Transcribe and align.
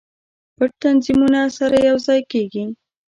پټ 0.55 0.71
تنظیمونه 0.83 1.41
سره 1.57 1.77
یو 1.89 1.97
ځای 2.07 2.21
کیږي. 2.31 2.65